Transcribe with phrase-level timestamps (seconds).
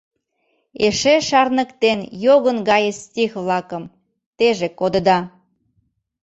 [0.87, 3.83] Эше шарныктен йогын гае стих-влакым
[4.37, 5.19] “Теже кодыда…”